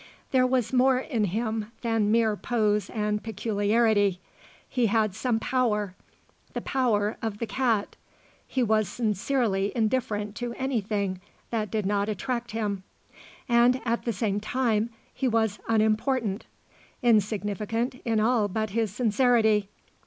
There 0.31 0.47
was 0.47 0.73
more 0.73 0.97
in 0.97 1.25
him 1.25 1.71
than 1.81 2.11
mere 2.11 2.35
pose 2.35 2.89
and 2.89 3.21
peculiarity; 3.23 4.19
he 4.67 4.87
had 4.87 5.13
some 5.13 5.39
power; 5.39 5.93
the 6.53 6.61
power 6.61 7.17
of 7.21 7.37
the 7.37 7.45
cat: 7.45 7.95
he 8.47 8.63
was 8.63 8.89
sincerely 8.89 9.71
indifferent 9.75 10.33
to 10.37 10.53
anything 10.55 11.21
that 11.51 11.69
did 11.69 11.85
not 11.85 12.09
attract 12.09 12.49
him. 12.49 12.81
And 13.47 13.79
at 13.85 14.05
the 14.05 14.13
same 14.13 14.39
time 14.39 14.89
he 15.13 15.27
was 15.27 15.59
unimportant; 15.67 16.47
insignificant 17.03 18.01
in 18.03 18.19
all 18.19 18.47
but 18.47 18.71
his 18.71 18.89
sincerity. 18.89 19.69